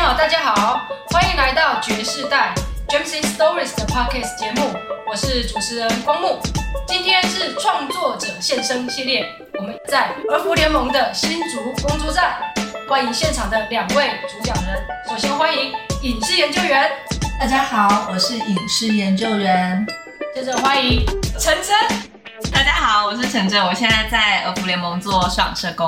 [0.00, 2.54] 大家好，欢迎来到爵士代
[2.88, 4.74] in Stories 的 Podcast 节目，
[5.06, 6.40] 我是主持人光木。
[6.86, 9.26] 今天是创作者现身系列，
[9.58, 12.36] 我们在儿福联盟的新竹工作站，
[12.88, 14.82] 欢迎现场的两位主讲人。
[15.08, 15.72] 首先欢迎
[16.02, 16.90] 影视研究员，
[17.38, 19.86] 大家好，我是影视研究员。
[20.34, 21.04] 接着欢迎
[21.38, 21.76] 陈真，
[22.50, 25.86] 大家好，我是陈真，我现在在儿福联盟做收养社工。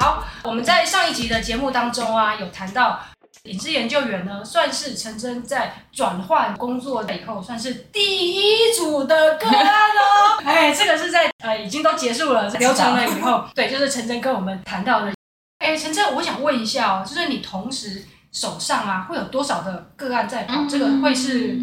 [0.00, 2.98] 好，我们在上一集的节目当中啊，有谈到
[3.44, 10.40] 影视研究员呢，算是陈真在转换工作了以后，算是第一组的个案哦。
[10.44, 15.12] 哎，这个是在呃已经都结束了流程了以后，对，就是陈真跟我们谈到的。
[15.58, 20.62] 哎，陈真，我想问一下哦，就是你同时手上啊会有多少的个案在跑？
[20.62, 21.58] 嗯、这个会是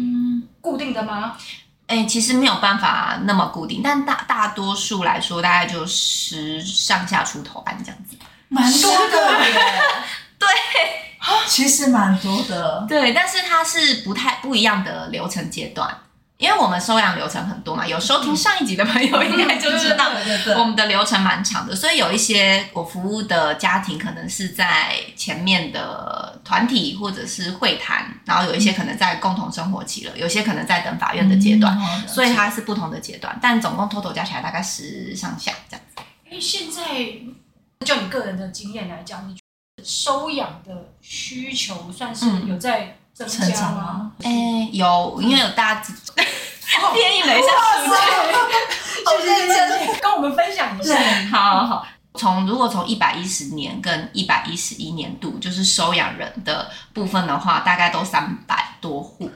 [0.60, 1.36] 固定的吗？
[1.88, 8.16] 哎，其实没有办法那么固定，但大大多数来说，大概就十上下出头案这样子，
[8.48, 9.60] 蛮多的耶。
[10.42, 12.84] 对，其实蛮多的。
[12.88, 15.96] 对，但是它是不太不一样的流程阶段。
[16.38, 20.10] 因为我们收养流程很多嘛，有收听上一集的朋友应该就知道，
[20.58, 36.02] 我们的流程蛮长的，所以有一些我服务的家庭可能是在前面的团体或者是会谈，然后有一些可能在共同生活期了，有些可能在等法院的阶段，所以它是不同的阶段，但总共 total 加起来大概十上下这样子。
[36.28, 36.82] 哎，现在
[37.86, 39.41] 就你个人的经验来讲，你觉得
[39.84, 44.12] 收养的需求算是有在增加吗？
[44.22, 45.82] 哎、欸，有，因为有大家
[46.92, 47.48] 编译了一下
[47.84, 47.90] 数
[49.20, 50.96] 据，谢谢谢谢，跟我们分享一下。
[51.30, 59.30] 好好好，从如果从一百一十年跟一百一十一年度，就是收养人的部分的话，大概都三百多户。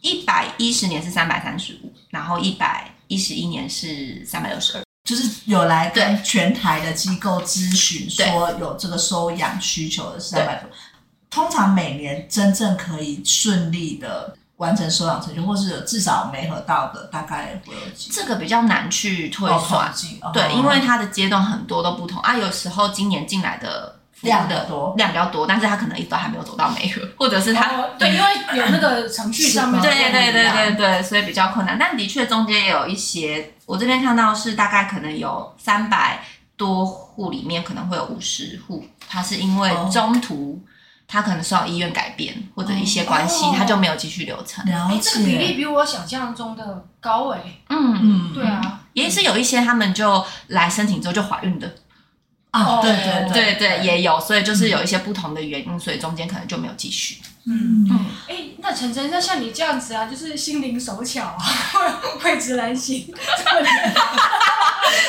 [0.00, 10.70] 一百一十年是三百三十五，然后一百一十一年是三百六十二，就是有来跟全台的机构咨询说有这个收养需求的三百多。
[11.30, 18.10] 通常每年真正可以顺利的完成收养程序，或是至少没合到的，大概会有几？
[18.12, 19.92] 这个比较难去推算，
[20.22, 22.38] 哦、对，哦、因为它的阶段很多都不同啊。
[22.38, 23.93] 有时候今年进来的
[24.24, 31.78] 量的多，量比较多，但是他可能一直都还没有走到没合， 或者是他、哦、对，因为有那个程序上面，对对对对对对，所以比较困难。
[31.78, 36.24] 但的确中间也有一些，我这边看到是大概可能有三百
[36.56, 40.60] 多户里面可能会有五十户，他是因为中途。
[40.66, 40.70] 哦
[41.06, 44.64] 他可能受到医院改变或者一些关系，哦、他就没有继续流程。
[44.66, 47.60] 哎、欸，这个比例比我想象中的高哎、欸。
[47.68, 51.70] 嗯嗯，对啊，也是有一些他们就来申请之后就怀孕的。
[52.54, 57.16] 啊，对对对对对，也有，所以就是有一些不同的原因，所以中间可能就没有继续。
[57.46, 61.36] 嗯嗯，哎、欸，那晨晨，那像你这样子啊，就是心灵手巧啊，
[62.22, 63.12] 蕙质兰心，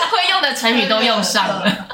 [0.10, 1.88] 会用的成语都用上了，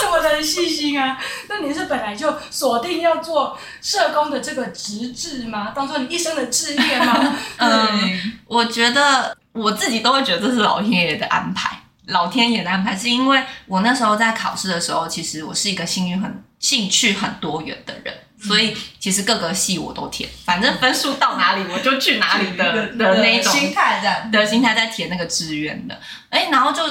[0.00, 1.16] 这么的细心啊？
[1.48, 5.72] 那你是本来就锁定要做社工的这个职志吗？
[5.74, 7.36] 当做你一生的志业吗？
[7.58, 11.77] 嗯，我觉得我自己都会觉得这是老天爷的安排，
[12.08, 18.14] 老天爷的安排是因为我那时候在考试的时候，其实我是一个幸运很兴趣很多元的人。
[18.40, 24.30] 所以其实各个系我都填，反正分数到哪里我就去哪里的 的那一种心态，这样。
[24.30, 26.82] 的心态在填那个志愿的，哎，然后就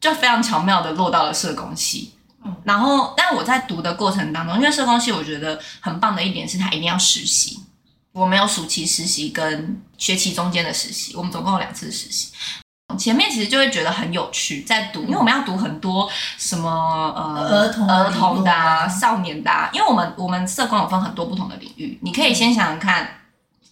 [0.00, 7.58] 就非常巧妙的落到了社工系，嗯，然后但我在读的过程当中，因为社工系我觉得很棒的一点是它一定要实习，
[8.12, 12.28] 我没有暑期实习跟学期中间的实习，我们总共有两次实习。
[12.96, 16.70] 前面其实就会觉得很有趣，在读，因为我们要读很多什么
[17.16, 23.08] 呃儿童儿童的啊、少年的啊，因为我们我们社工有分很多不同的领域，你可以先想想看，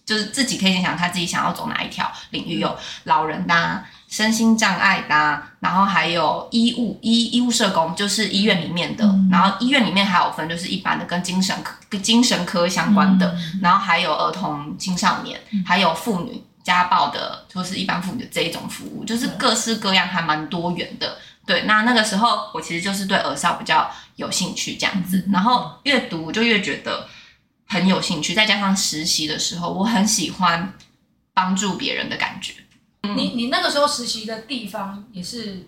[0.05, 16.43] 就是自己可以先想想看自己想要走哪一条领域，有老人的啊、身心障碍的啊，然后还有医务医医务社工，就是医院里面的，然后医院里面还有分就是一般的跟精神科跟精神科相关的，然后还有儿童青少年，还有妇女。
[16.63, 21.17] 家暴的，就是一般妇女的这一种服务，就是各式各样，还蛮多元的。
[21.45, 27.07] 对，那那个时候我其实就是对儿少比较有兴趣这样子，然后越读就越觉得
[27.67, 30.71] 很有兴趣，再加上实习的时候，我很喜欢
[31.33, 32.53] 帮助别人的感觉。
[33.15, 35.67] 你你那个时候实习的地方也是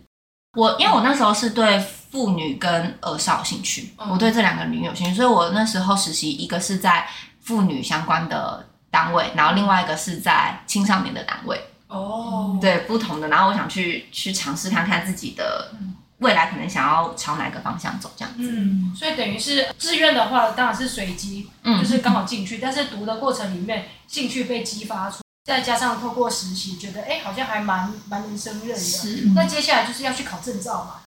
[0.56, 7.08] 我，因为我那时候是对妇女跟儿少有兴趣，我对这两个领域有兴趣，所以我那时候实习一个是在
[7.42, 8.70] 妇女相关的。
[8.94, 13.28] 单位，然后另外一个是在青少年的单位哦，对，不同的。
[13.30, 15.74] 然后我想去去尝试看看自己的
[16.20, 18.44] 未来可能想要朝哪个方向走这样子。
[18.44, 22.60] 嗯，所以等于是志愿的话，当然是随机，嗯，就是刚好进去。
[22.60, 28.76] 但是读的过程里面，兴趣被激发出，再加上透过实习，觉得哎，好像还蛮蛮能胜任的。
[28.76, 29.32] 是。
[29.34, 31.02] 那接下来就是要去考证照嘛？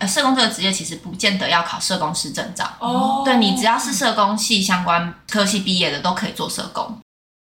[0.00, 3.22] 呃，社工这个职业其实不见得要考社工师证照哦。
[3.24, 6.98] 对，你只要是社工系相关科系毕业的都可以做社工。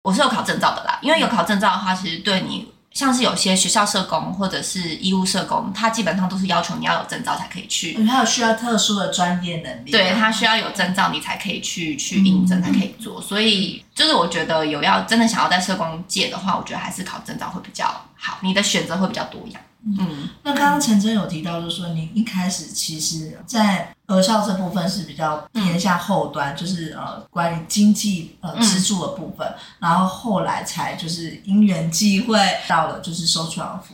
[0.04, 2.72] 我是有考证照的啦，因为有考证照的话，其实对你。
[2.94, 7.92] 像是有些学校社工或者是医务社工，他基本上都是要求你要有证照才可以去。
[8.06, 9.90] 他有需要特殊的专业能力。
[9.90, 13.20] 对，他需要有证照，你才可以去去应征，才可以做。
[13.20, 19.60] 所以就是我觉得有要真的想要在社工界的话，我觉得还是考证照会比较好，你的选择会比较多样。
[19.86, 32.38] 嗯，那刚刚陈真有提到，就是说你一开始其实，在儿少这部分是比较偏向后端，嗯、就是呃关于经济呃支柱的部分，嗯、然后后来才就是因缘际会
[32.68, 33.94] 到了就是收出养服。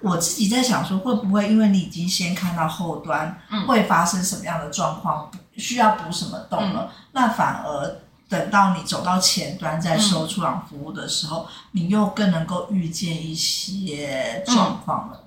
[0.00, 15.23] 我自己在想说，会不会因为你已经先看到后端会发生什么样的状况，嗯、需要补什么洞了，嗯、那反而等到你走到前端在收出养服务的时候，嗯、你又更能够预见一些状况了。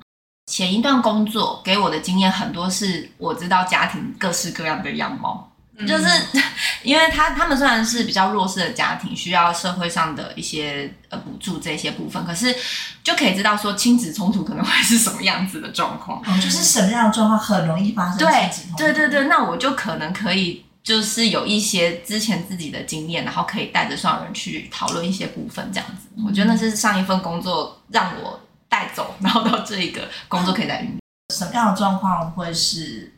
[0.57, 6.05] 前一段工作给我的经验很多，是我知道家庭各式各样的样貌，嗯、就是
[6.81, 12.55] 因为他他们虽然是比较弱势的家庭，需要社会上的一些呃补助这些部分，可是
[13.03, 18.17] 就可以知道说亲子冲突可能会是什么样子的状况，嗯、就是什么样的状况很容易发生。
[18.17, 28.39] 对对对对，那我就可能可以就是有一些之前自己的经验，然后可以带着上人去讨论一些部分，这样子，嗯、我觉得那是上一份工作让我。
[28.69, 30.97] 带走，然后到这一个工作可以再运用。
[31.33, 33.13] 什么样的状况会是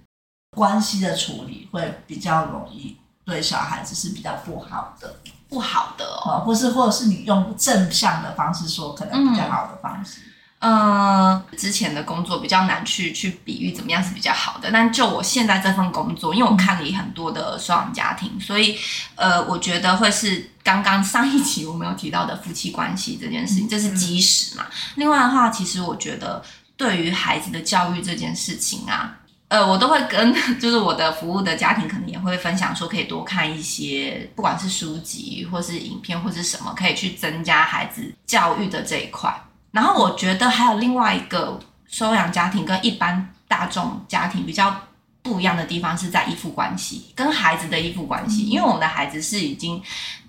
[0.55, 5.15] 关系的处理会比较容易对小孩子是比较不好的？
[5.47, 10.21] 不好的哦，或是或者是你用正向的方式说，可能比较好的方式。
[10.21, 10.28] 嗯
[10.61, 18.77] 嗯，之前的工作比较难去去比喻怎么样是比较好的，但就我现在这份工作，因为我看了很多的双养家庭，所以
[19.15, 24.65] 呃，我觉得会是刚刚上一集我没有提到的夫妻关系这件事情，这是基石嘛。
[24.95, 26.43] 另外的话，其实我觉得
[26.75, 29.17] 对于孩子的教育这件事情啊，
[29.47, 39.33] 呃，我都会跟就是我的服务的家庭可能也会分享说，可以多看一些不管是书籍或是影片或是什么，可以去增加孩子教育的这一块。
[39.71, 44.75] 然后我觉得还有另外一个收养家庭跟一般大众家庭比较
[45.21, 48.43] 不一样的地方是在依附关系，跟孩子的依附关系。
[48.43, 49.81] 因为我们的孩子是已经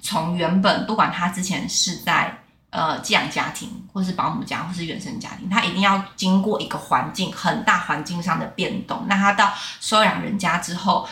[0.03, 2.37] 从原本不管他之前是在
[2.71, 9.05] 呃寄养家庭，或是保姆家，或是原生家庭，他一定要经过一个环境很大环境上的变动。
[9.07, 11.09] 那他到收养人家之后，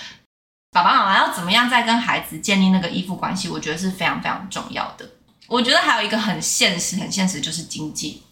[0.73, 3.49] 爸爸妈妈要怎么样再跟孩子建立那个依附关系？
[3.49, 5.09] 我觉得是非常非常重要的。
[5.49, 8.23] 我觉得还有一个很现实、很现实就是经济，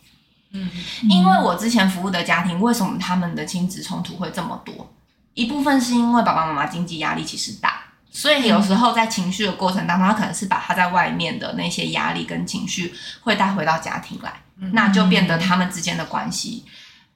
[0.52, 0.70] 嗯，
[1.08, 4.94] 因为我之前服务的家庭，为什么他们的亲子冲突会这么多？
[5.32, 14.42] 一部分是因为爸爸妈妈经济压力其实大，所以有时候在情绪的过程当中，他可能是把他在外面的那些压力跟情绪会带回到家庭来，
[14.72, 16.66] 那就变得他们之间的关系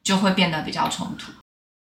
[0.02, 1.30] 就会变得比较冲突。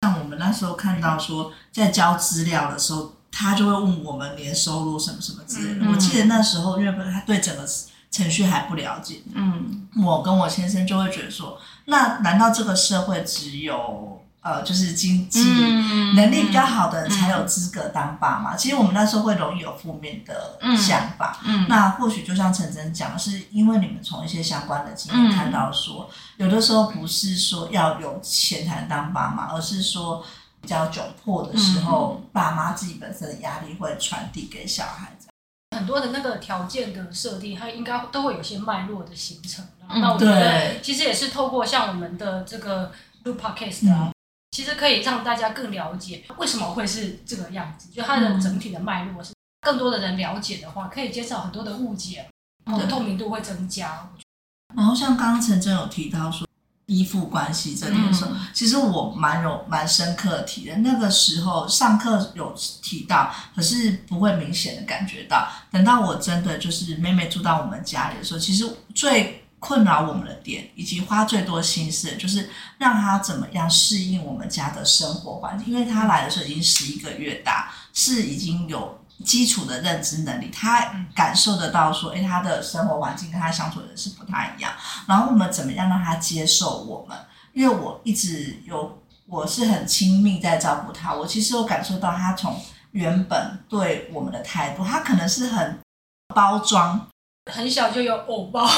[0.03, 5.91] 像我们那时候看到说，在交资料的时候，他就会问我们年收入什么什么之类的。
[5.91, 7.69] 我记得那时候，因为他对整个。
[8.15, 15.43] 程序还不了解，嗯，我跟我先生就会觉得说，那难道这个社会只有呃，就是经济
[16.15, 18.55] 能力比较好的人才有资格当爸妈？
[18.55, 18.55] 嗯。
[18.55, 26.09] 嗯、其实我们那时候会容易有负面的想法，嗯，嗯那或许就像陈真讲的，是因为你们从一些相关的经验看到说，
[26.39, 30.25] 嗯、有的时候不是说要有钱才能当爸妈，而是说
[30.61, 35.27] 比较窘迫的时候，嗯、爸妈自己本身的压力会传递给小孩子。
[35.75, 39.65] 很多的那个条件的设定，它应该都会有些脉络的形成。
[39.89, 42.91] 那我觉得其实也是透过像我们的这个
[43.25, 44.13] l o o Podcast 啊，
[44.53, 52.27] 其实可以让大家更了解为什么会是这个样子，就它的整体的脉络是更多的人了解的话，可以减少很多的误解，
[52.65, 54.09] 然后透明度会增加。
[54.75, 56.44] 然后像刚刚陈真有提到说。
[56.87, 60.83] 依附关系这点时候，其实我蛮有蛮深刻的体验。
[60.83, 65.49] 那个时候上课有提到，可是不会明显的感觉到。
[65.71, 75.73] 等到我真的就是妹妹住到我们家里的时候，其实最困扰我们的点，以及花最多心思的，就是让她怎么样适应我们家的生活环境。
[75.73, 78.99] 因为她来的时候已经十一个月大，是已经有。
[79.23, 84.73] 基础的认知能力，他感受得到说，诶，他的生活环境跟他相处的人是不太一样。
[85.07, 87.17] 然后我们怎么样让他接受我们？
[87.53, 91.15] 因为我一直有，我是很亲密在照顾他。
[91.15, 95.79] 我其实有感受到他从原本对我们的态度，他可能是很
[96.35, 97.09] 包装，
[97.53, 98.69] 很小就有偶包，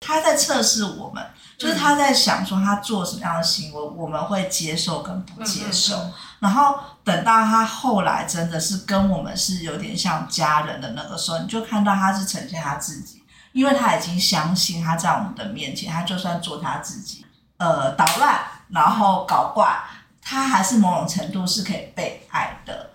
[0.00, 1.24] 他在测试我们。
[1.58, 5.96] 就是他在想说他做什么样的行为，我们会接受跟不接受。
[5.96, 13.22] 嗯嗯嗯、然后等到他后来真的是跟我们是有点像家人的那个时候，你就看到他是呈现他自己，
[13.52, 17.24] 因为他已经相信他在我们的面前，他就算做他自己，
[17.56, 19.78] 呃，捣乱然后搞怪，
[20.20, 22.90] 他还是某种程度是可以被爱的，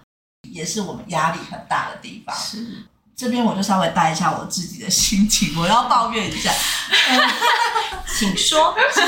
[0.48, 2.36] 也是我们压力很大的地方。
[2.36, 2.86] 是。
[3.22, 6.52] 这边我就稍微带一下我自己的心情，我要抱怨一下。
[7.12, 7.20] 嗯
[8.18, 8.76] 请说。
[8.94, 9.08] 其实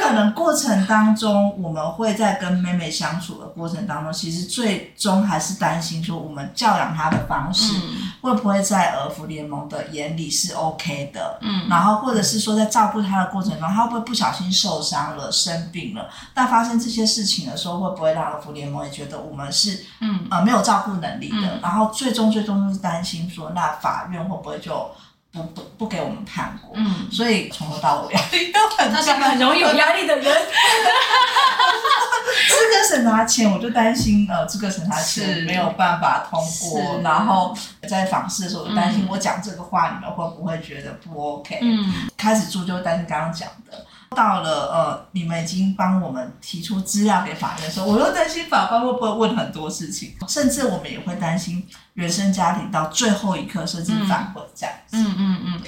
[0.00, 7.74] 可能过程当中，我们会在跟妹妹相处的过程当中，其实最终还是担心说，我们教养她的方式
[8.22, 11.38] 会不会在儿福联盟的眼里是 OK 的。
[11.42, 11.68] 嗯。
[11.68, 16.08] 然后或者是说，在照顾她的过程中，她会不会不小心受伤了、生病了？
[16.32, 21.56] 但发生这些事情的时候，会不会让儿福联盟也觉得我们是嗯呃没有照顾能力的？
[21.56, 24.90] 嗯、然后最终最终就是担心说，那法院会不会就？
[25.34, 30.24] 不不不给我们判过，嗯，所以从头到尾压力都很大，他是很容易有压力的人。
[32.48, 37.52] 资格审查前我就担心，呃，资格审查前没有办法通过，然后
[37.88, 41.58] 在访视的时候担心我讲这个话，你们会不会觉得不 OK？
[41.60, 43.84] 嗯，开始做就担心刚刚讲的。
[44.14, 54.96] 到了呃，你们已经帮我们提出资料给法院的时候，我又担心法官会不会问很多事情，甚至我们也会担心原生家庭到最后一刻甚至反悔这样子。
[54.96, 55.62] 嗯嗯嗯，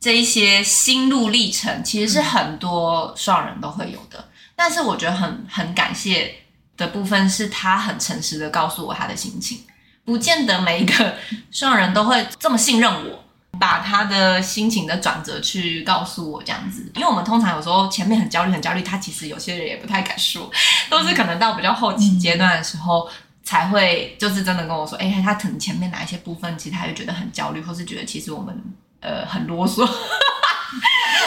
[0.00, 4.24] 这一些心路历程其实是很多受养人都会有的，
[4.56, 6.34] 但是我觉得很很感谢
[6.76, 9.60] 的部分是他很诚实的告诉我他的心情，
[10.04, 11.14] 不见得每一个
[11.50, 13.24] 受养人都会这么信任我。
[13.60, 20.50] 把他的心情的转折去告诉我，这样子，因为我们通常有时候前面很焦虑，很焦虑，他其实有些人也不太敢说，
[20.88, 23.06] 都是可能到比较后期阶段的时候
[23.44, 28.58] 才会，就是真的跟我说，哎，他可能前面哪一些部分，其实他就觉得很焦虑，或是觉得其实我们
[29.00, 29.86] 呃很啰嗦。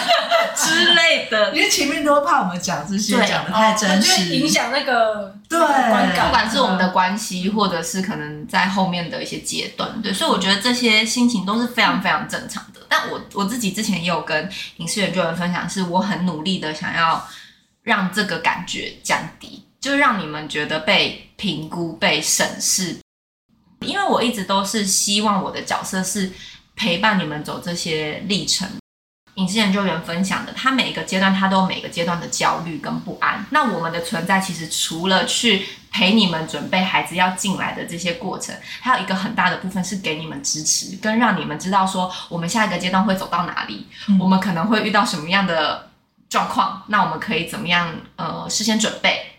[0.56, 12.82] 之类的，因为前面都会怕我们讲这些讲的太真实，影响那个对观感，不管是我们的关系，或者是可能在后面的一些阶段，对，所以我觉得这些心情都是非常非常正常的。
[12.88, 17.28] 但我我自己之前也有跟影视研究员分享，是我很努力的想要
[17.82, 22.98] 让这个感觉降低，就是让你们觉得被评估、被审视，
[23.82, 26.32] 因为我一直都是希望我的角色是
[26.76, 28.70] 陪伴你们走这些历程。
[29.36, 33.46] 隐世研究员分享的，他每一个阶段，他都有每个阶段的焦虑跟不安。
[33.50, 45.90] 那我们的存在，其实除了去陪你们准备孩子要进来的这些过程，还有一个很大的部分是给你们支持，跟让你们知道说，我们下一个阶段会走到哪里，嗯、我们可能会遇到什么样的
[46.30, 49.33] 状况，那我们可以怎么样呃事先准备。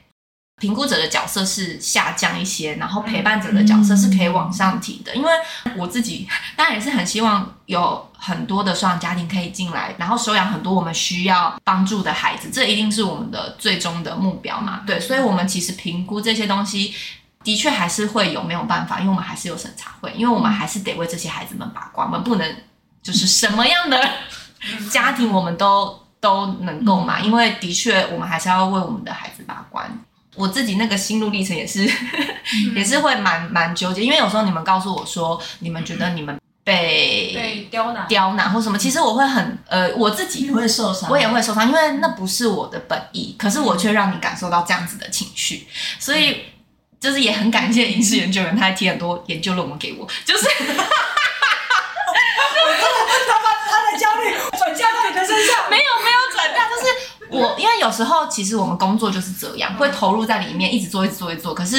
[0.65, 5.15] 评估者的角色是下降一些，然后陪伴者的角色是可以往上提的。
[5.15, 5.31] 因为
[5.77, 14.81] 我自己 当然也是很希望有很多的收养家庭可以进来，然后收养很多我们需要帮助的孩子，这一定是我们的最终的目标嘛。
[14.87, 16.95] 对，所以我们其实评估这些东西
[17.43, 22.57] 的确还是会有没有办法，因为我们还是有审查会，因为我们还是得为这些孩子们把关，我们不能
[23.03, 24.01] 就是什么样的
[24.91, 29.87] 家庭我们都都能够嘛，因为的确我们还是要为我们的孩子把关。
[30.35, 38.07] 我自己那个心路历程也是，嗯、 也是会蛮蛮纠结，因为有时候你们告诉我说，你们觉得你们被被刁难。
[38.09, 45.67] 刁难或什么，其实我会很呃，我自己会受伤，我也会受伤，因为那不是我的本意，可是我却让你感受到这样子的情绪，
[45.99, 46.43] 所以
[46.99, 50.47] 就是也很感谢影视研究员，他还提很多研究论文给我，就是。
[57.35, 61.55] 我因为有时候其实我们工作就是这样，会投入在里面，一直做，一直做，一直做。
[61.55, 61.77] 可是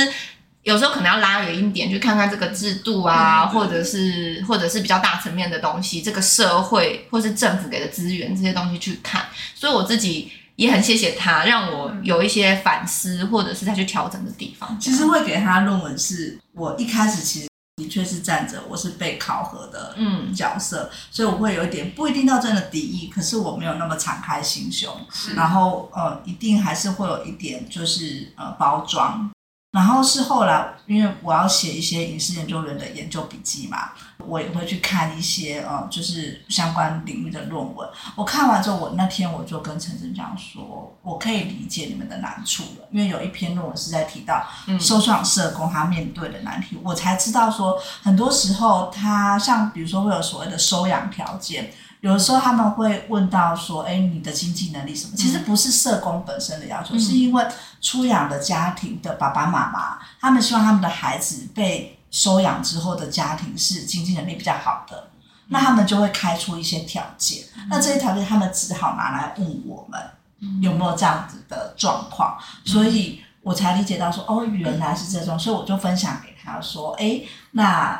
[0.63, 9.25] 有时候可能要拉远一点，去看看这个制度啊，或者是或者是比较大层面的东西，这个社会或是政府给的资源这些东西去看。
[9.53, 14.77] 所以我自己也很谢谢他，让我有一些反思，或者是再去调整的地方。
[14.79, 17.47] 其实会给他论文是我一开始其实。
[17.75, 19.95] 的确是站着，我是被考核的
[20.33, 24.89] 角色，嗯、所以我会有一点不一定到真的敌意，可是我没有那么敞开心胸，
[25.35, 29.29] 然后呃，一定还是会有一点就是呃包装。
[29.75, 33.89] 然后是后来，因为我要写一些影视研究员的研究笔记嘛，
[34.19, 37.85] 我也会去看一些呃，就是相关领域的论文。
[38.15, 44.47] 我看完之后，我那天我就跟陈澄讲说，我可以理解你们的难处了，因为有一篇论文是在提到
[44.79, 51.69] 收养社工他面对的难题，嗯、我才知道说，很多时候他像比如说会有所谓的收养条件。
[52.05, 57.43] 有的时候他们会问到说：“哎，你的经济能力什么？”其实不是社工本身的要求，嗯、是因为
[57.81, 67.43] 出养的家庭的爸爸妈妈，他们希望他们的孩子被收养之后的家庭是经济能力比较好的，嗯、那他们就会开出一些条件。
[67.57, 69.99] 嗯、那这些条件他们只好拿来问我们、
[70.41, 77.99] 嗯、有没有这样子的状况，嗯、所以我才理解到说：“哦，原来是这种。”所以我就分享给他说：“哎，那。”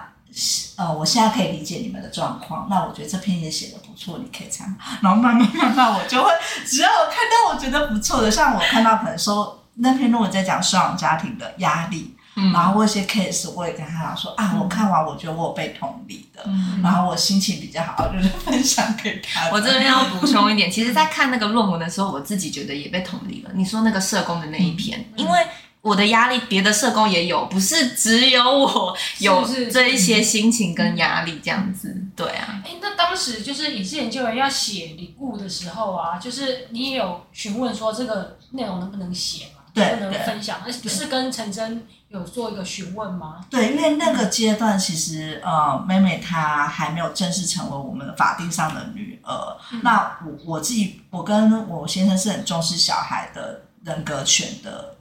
[0.77, 4.91] 呃，我现在可以理解你们的状况，那我觉得这篇也写的不错，你可以参考。
[5.01, 6.29] 然后慢慢慢慢，我就会
[6.65, 12.11] 只要我看到我觉得不错的，像我看到可能说那篇论文在讲收养家庭的压力。
[12.37, 19.49] 嗯、然后我一些 case，我也跟他讲说啊，嗯、我看完我觉得我有被同理的，嗯、然后我心情比较好，就是分享给他。
[19.51, 23.51] 我这边要补充一点，其实，在看那个论文的时候，我自己觉得也被同理了。
[23.53, 25.39] 你说那个社工的那一篇，嗯、因为
[25.85, 31.95] 我的压力，别的社工也有，不是只有我有这一些心情跟压力这样子。
[32.15, 32.59] 对啊。
[32.65, 39.61] 哎，那当时就是隐世研究员要写礼物的时候啊，就是你也有询问说这个内容能不能写嘛？
[39.75, 41.85] 对，不能分享，而是跟陈真。
[42.09, 43.45] 有做一个询问吗？
[43.49, 49.57] 对，因为那个阶段其实呃，妹妹她还没有正式成为我们法定上的女儿。
[49.73, 54.94] 嗯、那我我自己，我跟我先生是很重视小孩的人格权的。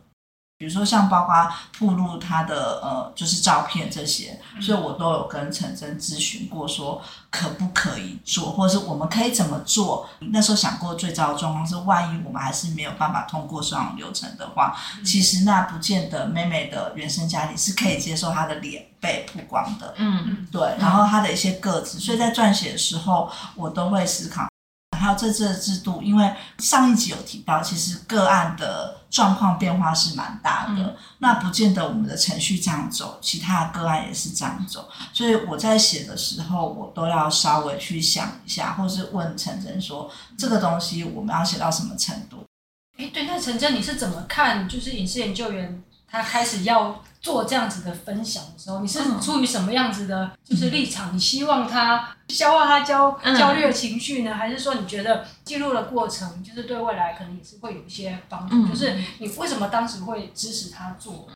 [0.64, 1.35] 比如说像包括
[1.78, 10.09] 曝露他的呃，就是照片这些，所以我都有跟陈真咨询过，说可不可以做，或者是我们可以怎么做。
[10.33, 19.92] 那时候想过最糟的状况是，万一我们还是没有办法通过收养流程的话，其实那不见得妹妹的原生家庭是可以接受她的脸被曝光的。
[19.99, 24.47] 嗯，对，然后她的一些个子，所以在撰写的时候，我都会思考。
[25.04, 30.82] 还有这次的制度，因为上一集有提到，其实个案的状况变化是蛮大的。
[30.82, 34.88] 嗯、那不见得我们的程序这样走，其他的个案也是这样走。
[35.12, 42.42] 所以我在写的时候，我都要稍微去想一下，或是问陈真说，这个东西我们要写到什么程度？
[42.96, 44.66] 哎，对，那陈真你是怎么看？
[44.66, 51.11] 就是影视研究员他开始要做这样子的分享的时候，你是出于什么样子的，就是立场？
[51.11, 58.54] 嗯、你希望他消化他焦焦虑的情绪呢，还是说你觉得记录的过程，就是对未来可能也是会有一些帮助？
[58.54, 61.26] 嗯、就是你为什么当时会支持他做？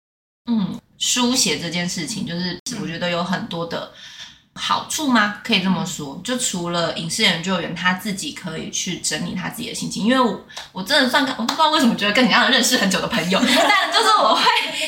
[0.51, 3.91] 嗯，书写这件事情，就是我觉得有很多的。
[4.59, 5.37] 好处吗？
[5.45, 14.43] 可以这么说，就除了影视研究员他自己可以去整理他自己的心情，因为我我真的算个我不知道为什么觉得跟你这样认识很久的朋友， 但就是我会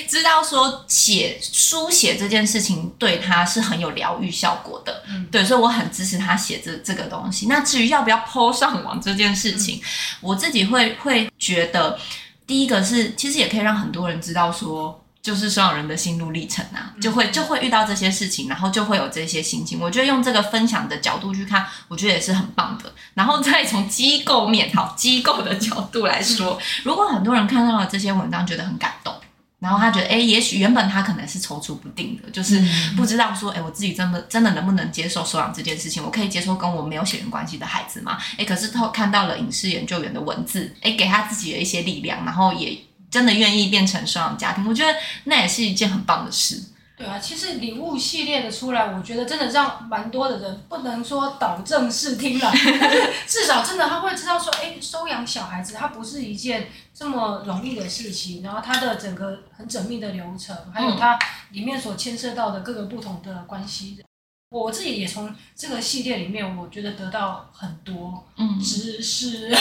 [0.08, 7.46] 知道说写书写这件事情对他是很有疗愈效果的，嗯，对，所以我很支持他写这这个东西。
[7.46, 9.82] 那至于要不要 po 上网这件事情，嗯、
[10.20, 11.98] 我自己会会觉得，
[12.46, 14.99] 第一个是其实也可以让很多人知道说。
[15.22, 19.78] 就是收养人的心路历程啊，就会就会遇到这些事情，然后就会有这些心情。
[19.78, 22.90] 我觉得用这个分享的角度去看，我觉得也是很棒的。
[23.12, 29.14] 然后再从机构面，好，机构的角度来说，如果很多人看到了这些文章，觉得很感动，
[29.58, 32.58] 然后他觉得，哎，也许原本他可能是踌躇不定的，就是
[32.96, 36.02] 不知道说，哎，我自己真的真的能不能接受收养这件事情？
[36.02, 38.16] 我可以接受跟我没有血缘关系的孩子吗？
[38.38, 42.78] 哎，可是他看到了影视研究员的文字，哎，给他自己的一些力量，然后也。
[43.10, 46.62] 真的愿意变成收养家庭，我觉得那也是一件很棒的事。
[46.96, 61.18] 对啊，其实礼物系列的出来，我觉得真的让蛮多的人不能说导正视听了，但 是至少真的他会知道说，哎，收养小孩子它不是一件这么容易的事情，然后它的整个很缜密的流程，还有它
[61.52, 64.04] 里面所牵涉到的各个不同的关系。
[64.50, 68.26] 我自己也从这个系列里面，我觉得得到很多
[68.62, 69.48] 知识，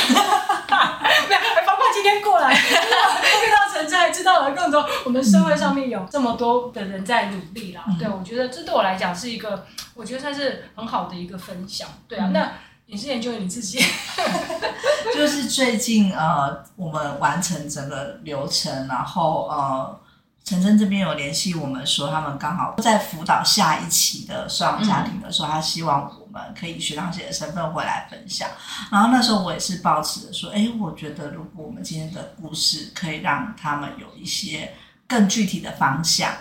[1.94, 4.86] 今天过来遇到陈真，知道了更多。
[5.06, 11.88] 我们社会上面有这么多的人在努力啦，嗯、对，我觉得这对我来讲是一个，我觉得算是很好的一个分享。
[12.08, 12.52] 对啊，嗯、那
[12.86, 13.80] 也是研究你自己，
[15.14, 20.00] 就是最近呃，我们完成整个流程，然后呃。
[20.42, 28.50] 陈真这边有联系我们说，他们刚好在辅导下一期的收养家庭的时候，他希望我们可以学长姐的身份回来分享。
[28.92, 34.74] 然后那时候我也是抱持着说，哎，我觉得如果我们今天的故事可以让他们有一些
[35.08, 36.34] 更具体的方向。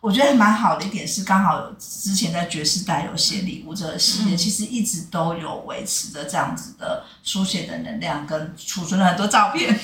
[0.00, 9.72] 我觉得还蛮好的一点是，刚好有之前在爵士带有写礼物这个系列，其实一直都有维持着这样子的书写的能量，跟储存了很多照片。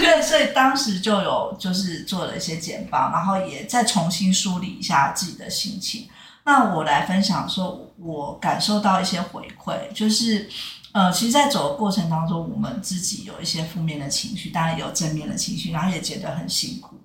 [0.00, 6.08] 对，所以当时就有就是做了一些简报，然后也再重新梳理一下自己的心情。
[6.44, 10.48] 那我来分享说，我感受到一些回馈，就是
[10.92, 16.96] 呃，其实，在走的过程当中，我们自己有一些负面的情绪，当然有正面的情绪，然后也觉得很辛苦。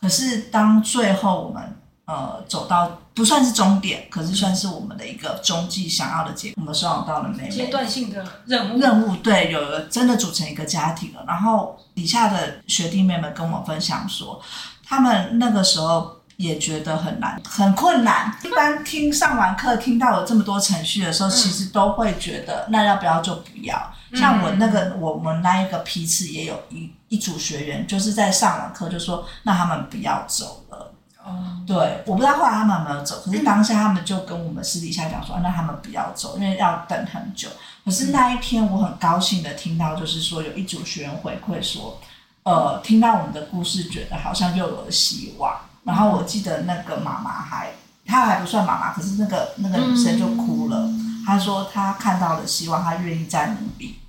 [0.00, 6.54] 可是当最后我们呃，走到不算是终点，可是算是我们的一个终极想要的结果。
[6.58, 8.78] 我们收养到了妹妹，阶段性的任务。
[8.78, 11.24] 任务对，有了真的组成一个家庭了。
[11.26, 14.40] 然后底下的学弟妹们跟我分享说，
[14.84, 18.36] 他们那个时候也觉得很难，很困难。
[18.42, 23.92] 一般听上完课听到有这么多程序的时候，嗯、其实都会觉得那要不要就不要。
[24.14, 30.92] 像我那个，嗯、我们那一个批次也有一一组学员，就是在上完课就说，那他们不要走了。
[31.66, 37.48] 对，我不知道后来他们有没有走，可是当下他们就跟我们私底下讲说，那他们不要走，因为要等很久。
[37.84, 41.98] 可是那一天我很高兴的听到，就是说有一组学员回馈说，
[42.44, 45.52] 呃，听到我们的故事，觉得好像又有了希望。
[45.86, 47.70] 然后我记得那个妈妈还，
[48.04, 50.90] 她还不算妈妈，可是那个那个女生就哭了。
[51.24, 54.00] 她说她看到了希望，她愿意再努力。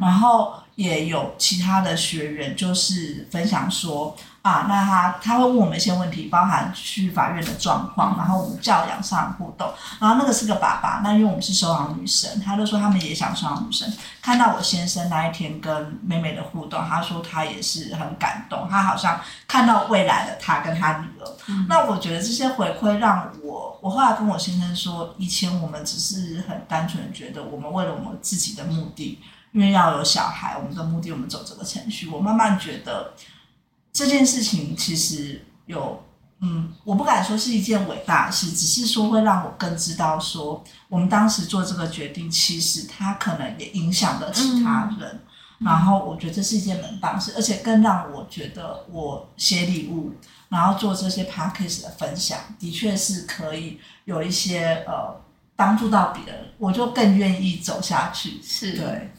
[0.00, 4.14] 然后也有其他的学员就是分享说。
[4.44, 21.26] 啊，那他他会问我们一些问题，包含去法院的状况，然后我们教养上的互动，然后那个是个爸爸，那因为我们是收养女生，他就说他们也想收养女生，看到我先生那一天跟妹妹的互动，他说他也是很感动，他好像看到未来的他跟他女儿。
[21.48, 29.18] 嗯、那我觉得这些回馈让我，我后来跟我先生说，以前我们只是很单纯觉得，我们为了我们自己的目的，
[29.52, 33.14] 因为要有小孩，我们的目的，我们走这个程序，我慢慢觉得。
[33.94, 36.02] 这件事情其实有，
[36.40, 45.20] 嗯，我不敢说是一件伟大的事，只是说会让我更知道说，我们当时做这个决定，其实它可能也影响了其他人。
[45.60, 50.12] 嗯、然后我觉得这是一件很棒事，而且更让我觉得我写礼物，
[50.48, 55.14] 然后做这些 podcast 的分享，的确是可以有一些呃
[55.56, 58.40] 帮助到别人，我就更愿意走下去。
[58.42, 59.10] 是对。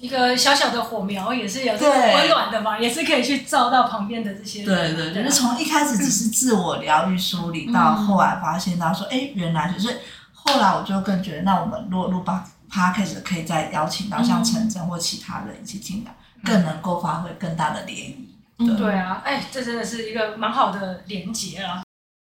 [0.00, 4.66] 一个小小的火苗也是有这个温暖的嘛，也是可以去照到旁边的这些人。
[4.66, 9.98] 对对对，就是从一开始只是自我疗愈梳理，到后来发现到说，哎、嗯，原来就是
[10.32, 18.14] 后来我就更觉得，那我们如果录把 podcast 可以再邀请到像陈真或其他人一起进来，嗯、更能够发挥更大的涟
[18.56, 18.66] 漪。
[18.66, 21.82] 对，对啊，哎，这真的是一个蛮好的连结啊。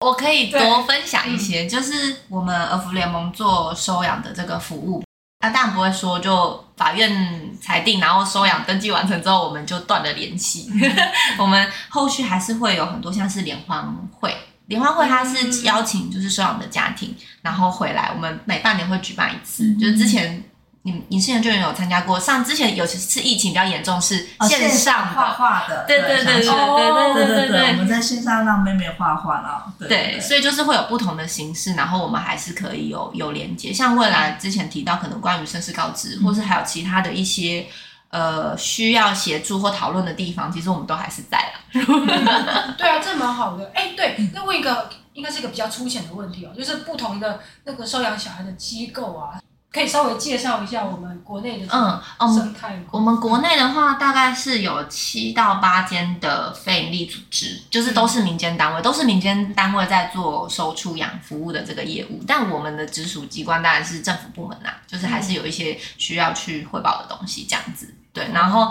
[0.01, 5.03] 我可以多分享一些，就是我们儿福联盟做收养的这个服务。
[5.43, 10.69] 那、啊、当然不会说，就法院裁定，然后收养登记完成之后，我们就断了联系。
[11.37, 13.83] 我们后续还是会有很多，像是联欢
[14.19, 14.35] 会，
[14.65, 20.43] 联欢会它是邀请就是收养的家庭，然后回来，我们每半年会举办一次，就是之前。
[20.83, 22.19] 你影视研究员有参加过？
[22.19, 29.71] 上之前有次疫情比较严重，是线上画画的，对对对对对对对对，我们在线上让妹妹画画了。
[29.79, 33.71] 对，所以就是会有不同的形式，然后我们还是可以有有连接。
[33.71, 37.67] 像未来之前提到，可能关于身世告知，或是还有其他的一些
[38.09, 42.73] 呃需要协助或讨论的地方，其实我们都还是在了。
[42.75, 43.71] 对啊，这蛮好的。
[43.75, 49.39] 哎，对，那问一个应该是一个比较粗浅的问题哦，就是不同的那个收养小孩的机构啊。
[49.73, 52.01] 可以稍微介绍一下我们国内的嗯
[52.35, 52.85] 生态、嗯。
[52.91, 62.21] 我们国内的话，大概是有七到八间的非营利组织，就是都是民间单位，都是民间单位在做收出养服务的这个业务。
[62.27, 67.95] 但我们的直属机关当然是政府部门呐、啊，就是还是有一些需要去汇报的东西这样子。
[68.11, 68.69] 对，然后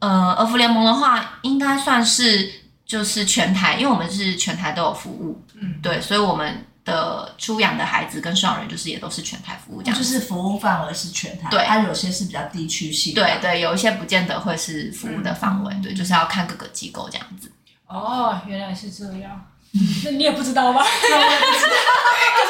[0.00, 2.50] 呃，儿福联盟的话，应该算是
[2.84, 6.66] 就是全台，因为我们是全台都有服务，嗯，对，所以我们。
[6.84, 17.50] 的出养的孩子跟双人，就是也都是全台服务这样，就是服务范围是全台，对，它有些是比较地区性，对对，有一些不见得会是服务的范围，嗯、对，就是要看各个机构这样子。
[17.86, 19.46] 哦，原来是这样，
[20.04, 20.82] 那你也不知道吧？
[20.82, 20.88] 可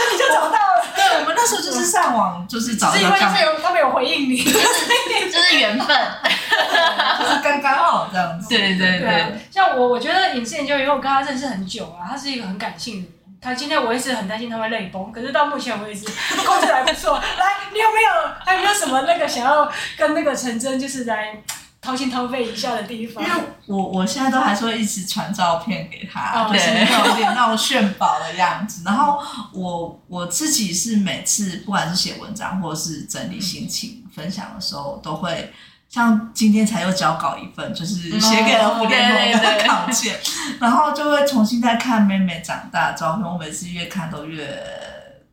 [0.01, 5.87] 是你就找到了， 对，我们那时候就是上网，就是找到，是因为他有他没有回应你，就 是就是缘分，
[7.21, 8.49] 就是刚刚好这样子。
[8.49, 13.14] 对对对，像我，我觉得影视研究员，因为我跟他认识很久啊，他是一个很感性的人。
[13.45, 16.07] 他今天我一直很担心他会泪崩，可是到目前为止
[16.47, 17.19] 控制还不错。
[17.19, 21.39] 来，你有没有还有没有什么那个想要跟那个陈真就是来
[21.83, 23.23] 掏心掏肺一下的地方？
[23.23, 28.83] 因为我我现在都还是会一直传照片给他，就 是有点那种炫宝的样子。
[28.87, 35.53] 然后我我自己是每次不管是写文章或者是整理心情分享的时候，都会。
[35.95, 40.19] 像今天才又交稿一份，就是写给了儿福联盟的稿件，
[40.59, 44.61] 然后就会重新再看妹妹长大的照片，我每次越看都越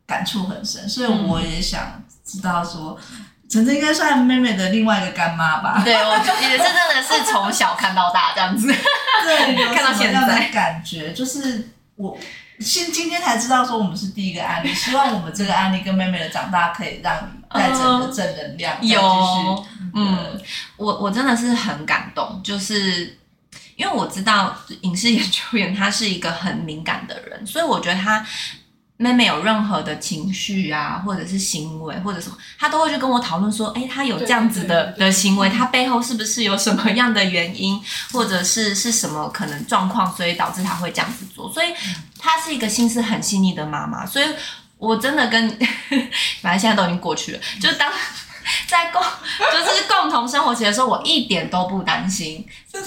[0.05, 2.95] 感触很深，所以我也想知道说，
[3.49, 5.81] 陈真应该算妹妹的另外一个干妈吧？
[5.83, 8.67] 对，我这真的是从小看到大这样子，
[9.25, 12.15] 对，看到现在的感觉就是我。
[12.63, 18.77] 今今天才知道说我们是第一个案例，希望我们这个案例跟妹妹的长大可以让你带着正能量。
[18.83, 20.41] 有，嗯，
[20.77, 23.17] 我我真的是很感动，就是
[23.75, 28.25] 因为我知道影视研究员他是一个很敏感的人，所以我觉得他。
[28.97, 41.51] 妹妹有任何的情绪啊，或者是行为，或者什么，她都会去跟我讨论说，哎，她有这样子的的行为，她背后是不是有什么样的原因，或者是是什么可能状况，所以导致她会这样子做。
[41.51, 41.73] 所以
[42.19, 44.05] 她是一个心思很细腻的妈妈。
[44.05, 44.25] 所以
[44.77, 45.49] 我真的跟，
[46.43, 47.91] 反正现在都已经过去了，就是当
[48.67, 52.85] 在共就是共同生活起来的时候，我一点都不担心， 就是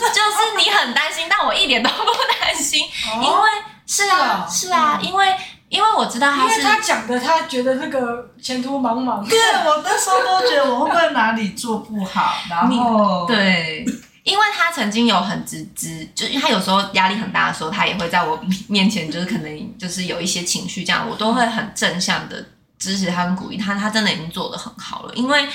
[0.59, 2.05] 你很担心，但我一点都不
[2.41, 2.85] 担心，
[3.23, 3.51] 因为
[3.87, 5.35] 是啊，是啊，因为。
[5.71, 9.29] 因为我知道他是，因为他讲的，他觉得那个前途茫茫。
[9.29, 13.85] 对， 我那时候都觉得我会不会哪里做不好，然后对，
[14.23, 22.45] 因为他曾经有很直直，就因为他有时候压力很大的时候，他也会在我面前，就是可能就是有一些情绪，这样我都会很正向的
[22.85, 23.75] 支持他跟鼓励他。
[23.75, 25.49] 他真的已经做得很好了，因为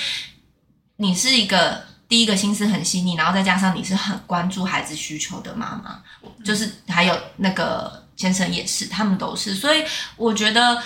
[0.96, 6.02] 你是一个第一个心思很细腻，然后再加上你是很关注孩子需求的妈妈，
[6.44, 9.84] 就是还有那个先生也是，他们都是，所以
[10.16, 10.82] 我觉得。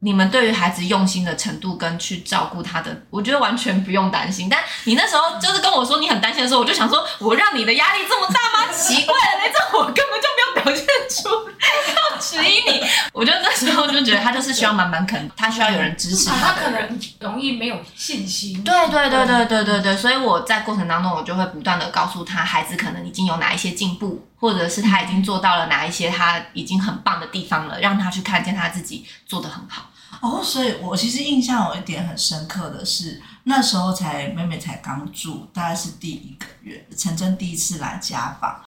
[0.00, 4.50] 你们对于孩子用心的程度跟去照顾他的，我觉得完全不用担心。
[4.50, 8.70] 但你那时候就是跟我说你很担心的时候，我就想说，我让你的压力这么大吗？
[8.70, 12.80] 奇怪了，那这我根本就没有表现出要质疑你。
[13.12, 16.36] 我就那时候就觉得他就是需要满满肯，他需要有人支持他。
[16.40, 18.64] 他可能容易没有信心。
[18.64, 29.90] 对对对对对对对，所以我在过程当中，我就会不断的告诉他，孩子可能已经有哪一些进步，或者是他已经做到了哪一些他已经很棒的地方了，让他去看见他自己做的很好。
[30.20, 38.62] 哦，所以我其实印象有一点很深刻的是，那时候才妹妹才刚住，大概是第一个月，陈真第一次来家访，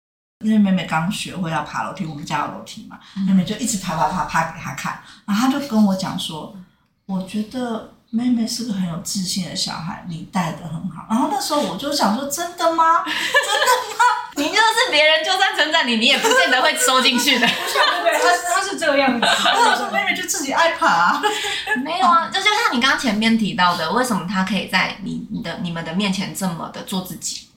[0.42, 6.54] 因为妹妹刚学会要爬楼梯，我们家有楼梯嘛，嗯、妹妹就一直爬爬爬爬给她看，然后她就跟我讲说，
[7.06, 11.06] 我觉得妹妹是个很有自信的小孩，你带的很好。
[11.08, 13.04] 然后那时候我就想说，真的吗？
[13.04, 14.04] 真的吗？
[14.34, 17.44] 你就是别人就算称赞你，你也不见得会收进去的。
[17.46, 19.20] 不是，对，他是他是这个样子。
[19.26, 21.20] 我说妹妹就自己爱爬。
[21.84, 27.48] 没有啊，这就像你刚刚前面提到的，为什么她可以在你你的你们的面前这么的做自己？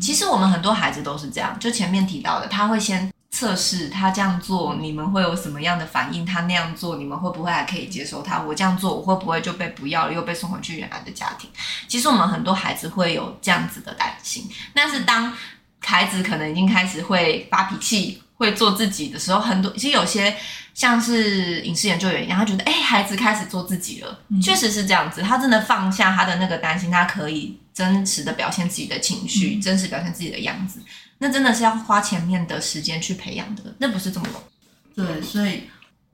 [0.00, 6.24] 其实我们很多孩子都是这样，就前面提到的，他会先测试他这样做，你们会有什么样的反应？
[6.24, 8.40] 他那样做，你们会不会还可以接受他？
[8.40, 11.50] 我这样做，我会不会就被不要了，又被送回去原来的家庭？
[11.88, 15.32] 其实我们很多孩子会有这样子的担心，但是当
[15.80, 20.36] 孩子可能已经开始会发脾气，会做自己的时候，很多其实有些
[20.74, 25.22] 像是影视研究员一样，他觉得哎，孩子开始做自己了，嗯、确实是这样子。
[25.22, 30.80] 他真的放下他的那个担心，他可以真实的表现自己的情绪，嗯、真实表现自己的样子。
[31.18, 35.06] 那真的是要花前面的时间去培养的，那不是这么容易。
[35.06, 35.64] 对，所以。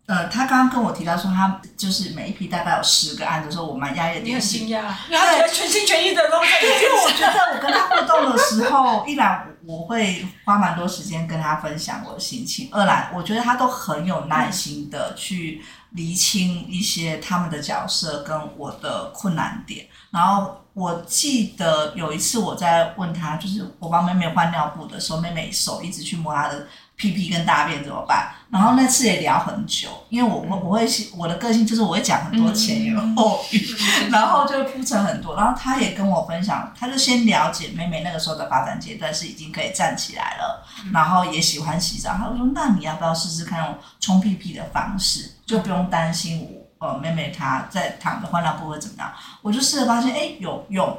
[0.06, 4.22] 呃，他刚刚跟我提到说，他就是每一批大概有十个案子，说我蛮压抑的。
[4.22, 6.46] 你很惊讶，因为他全心全意的都在。
[6.60, 19.86] 因为我觉得我跟他互动的时候， 一来我会花蛮多时间跟他分享我的心情，二来我觉得他都很有耐心的去厘清一些他们的角色跟我的困难点。
[20.10, 26.66] 然后我记得有一次我在问他，就是我帮妹妹换尿布的时候，妹妹手一直去摸她的。
[27.00, 28.30] 屁屁跟大便怎么办？
[28.50, 30.86] 然后那次也聊很久，因为我我我会
[31.16, 33.64] 我的个性就是我会讲很多前言后语，
[34.10, 35.34] 然后就铺陈很多。
[35.34, 42.12] 然后他也跟我分享，他就先了解妹妹那个时候的发展阶段是已经可以站起来了，然后也喜欢洗澡。
[42.18, 46.46] 他就说：“那你要不要试试看用冲屁屁的方式，就不用担心
[46.78, 49.10] 我呃妹妹她在躺着换尿布会怎么样？”
[49.40, 50.98] 我就试着发现，哎，有用。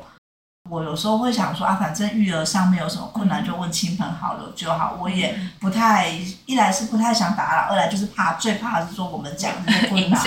[0.70, 4.98] 我有时候会想说啊，反正育儿上面有什么困难就问亲朋好友就好。
[5.00, 6.08] 我也不太，
[6.46, 10.22] 一来是不太想打扰，二来就是怕，最怕的是说我们讲的那些困难。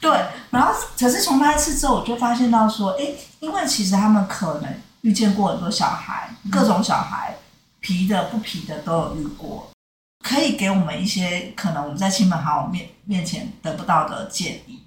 [0.00, 0.10] 对，
[0.50, 3.08] 然后可是从那一次之后，我就发现到说，哎，
[3.40, 7.34] 因为其实他们可能遇见过很多小孩，各种小孩，
[7.80, 9.68] 皮的不皮的都有遇过，
[10.24, 14.82] 可以给我们一些可能我们在亲朋好友面面前得不到的建议。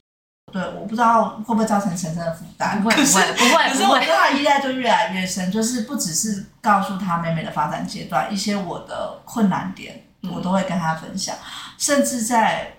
[0.54, 2.80] 对，我不知道会不会造成神圣的负担。
[2.84, 3.70] 不会，不会，不会。
[3.72, 11.42] 可是我对他依赖就越来越深，就是不只是告诉他妹妹的发展阶段，一些我的困难点，我都会跟他分享，嗯、
[11.80, 12.76] 甚至在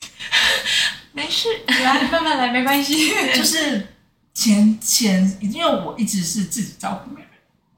[1.12, 3.08] 没事，来 慢慢来，没关系。
[3.34, 3.88] 就是
[4.34, 7.28] 前前，因为我一直是自己照顾妹妹，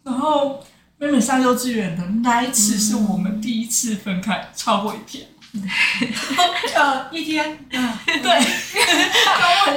[0.03, 0.61] 然后
[0.99, 5.27] 妹妹上幼稚园的那一次，是我们第一次分开超过一天。
[6.75, 8.33] 呃， 一天，嗯，对，
[9.63, 9.71] 我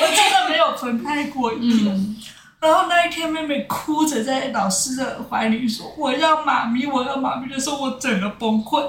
[0.00, 1.94] 我真的没有分开过一天。
[1.94, 2.16] 嗯、
[2.60, 8.82] 然后那一天，妹妹哭着在老师的怀里说：“我要妈咪，我要妈咪。”的时候，我整个崩溃。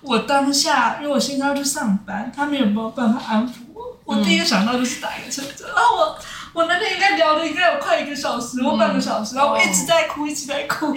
[0.00, 3.98] 我当下，因为我现在要去上班，他们有没有办法安抚我？
[4.04, 5.66] 我第一个想到就是打一个车子。
[5.66, 6.18] 然后我，
[6.54, 10.96] 我那天应该聊了应该有快一个小时或半个小时，然后我一直在哭，一直在哭。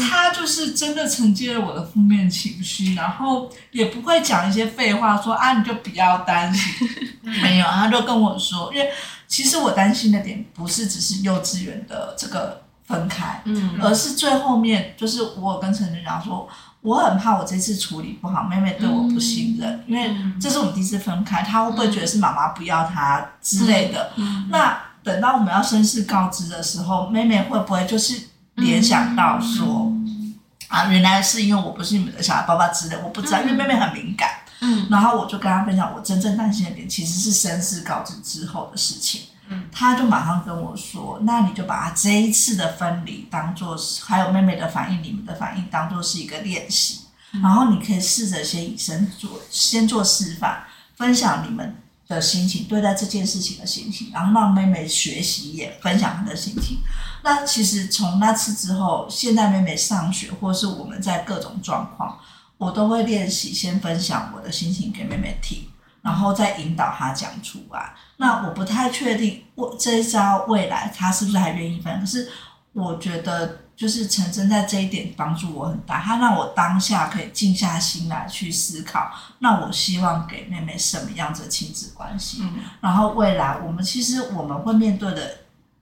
[0.00, 6.88] 他就是真的承接了我的负面情绪，然后也不会讲一些废话说，说啊你就不要担心，
[7.42, 8.90] 没有，他就跟我说，因为
[9.26, 16.48] 其实我担心的点不是只是幼稚园的这个分开，嗯，而是最后面就是我跟陈真讲说，
[16.80, 24.12] 我很怕我这次处理不好，妹妹对我不信任，嗯、因为这是我们第一次分开，他会不会觉得是妈妈不要他之类的？
[24.16, 28.31] 嗯、那等到我们要身世告知的时候，妹妹会不会就是？
[28.56, 30.34] 联想到说，嗯、
[30.68, 34.30] 啊，原来是因为我不是你们的小孩，爸爸之类，我不知道，嗯、因为妹妹很敏感。
[34.60, 39.22] 嗯，然后我就跟她分享，我真正担心的点其实是身世告知之后的事情。
[39.48, 47.00] 嗯，他就马上跟我说，那你就把他这一次的分离当做是，还有妹妹的反应、你们的反应当做是一个练习，
[47.32, 50.62] 嗯、然后你可以试着先以身做，先做示范，
[50.96, 51.74] 分享你们
[52.14, 56.78] 的心情，对待这件事情的心情，然后让妹妹学习也分享她的心情。
[57.24, 62.18] 那其实从那次之后，现在妹妹上学，或是我们在各种状况。
[62.58, 65.66] 我都会练习先分享我的心情给妹妹听，
[66.00, 67.92] 然后再引导她讲出来。
[68.18, 72.30] 那我不太确定我这一招未来她是不是还愿意分，可是
[72.72, 79.10] 我觉得就是陈真在这一点帮助我很大，他让我当下可以静下心来去思考。
[79.40, 82.38] 那我希望给妹妹什么样子的亲子关系？
[82.42, 85.38] 嗯，然后未来我们其实我们会面对的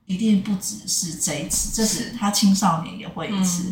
[0.07, 3.71] 一定不只是这一次，这是他青少年也会一次，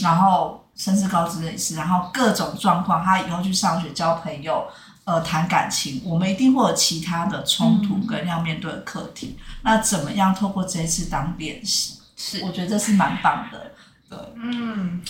[0.00, 0.64] 然后。
[0.78, 4.64] 甚至高知类似，然后各种状况，他以后去上学、交朋友、
[5.02, 9.36] 呃谈感情，我们一定会有其他的冲突跟要面对的课题。
[9.40, 11.98] 嗯、那怎么样透过这一次当练习？
[12.16, 13.67] 是，我觉得这是蛮棒的。
[14.08, 15.02] 对，嗯，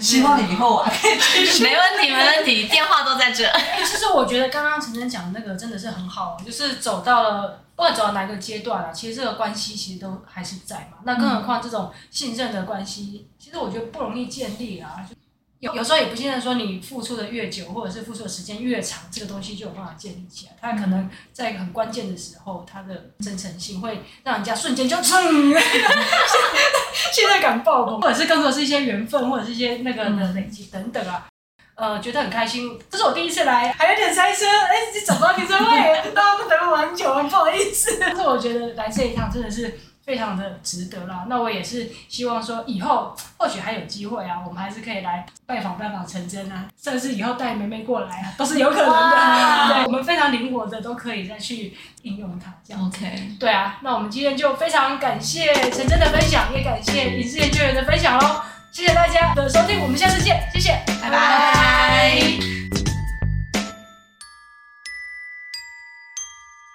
[0.00, 1.12] 希望以后我还可以。
[1.62, 3.46] 没问题，没问题，电话都在这。
[3.46, 7.60] 哎，其实我觉得刚刚陈晨讲的那个真的是很好，就是走到了。
[7.76, 10.98] 不管走到哪个阶段啊，其实这个关系其实都还是在嘛。
[11.02, 15.04] 那更何况这种信任的关系，其实我觉得不容易建立啊。
[15.10, 15.16] 就
[15.64, 20.52] 有有时候也不见得说你付出的越久，或者是付出的时间越长，这个东西就有办法建立起来。
[20.60, 25.18] 它可能在很关键的时候，它的真诚性会让人家瞬间就冲，
[27.12, 31.26] 信任感爆棚，或者是更多的是一些缘分，或者是一些那个的累积等等啊。
[31.76, 37.96] 呃，觉得很开心，这是我第一次来，还有点塞车，哎，你找不到停车位，大家等了我很久，很不好意思。
[38.02, 41.26] 但是我觉得来这一趟真的是非常的值得啦。
[41.28, 49.74] 那我也是希望说，以后或许还有机会啊，我们还是可以来拜访拜访陈真啊，甚至以后带妹妹过来啊，都是有可能的。
[49.74, 52.52] 对，我们非常灵活的，都可以再去应用它。
[52.66, 53.30] 这样 OK。
[53.40, 58.42] 对啊，那我们今天就非常感谢陈真的分享，也感谢影视研究员的分享喽。
[58.70, 62.53] 谢谢大家的收听，我们下次见，谢谢，拜拜。